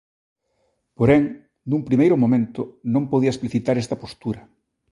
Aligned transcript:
Porén, 0.97 1.23
nun 1.69 1.81
primeiro 1.87 2.15
momento, 2.23 2.61
non 2.93 3.03
podía 3.11 3.33
explicitar 3.33 3.75
esta 3.77 3.99
postura. 4.03 4.41